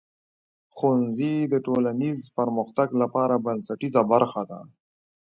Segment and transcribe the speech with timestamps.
[0.75, 4.59] ښوونځی د ټولنیز پرمختګ لپاره بنسټیزه برخه ده.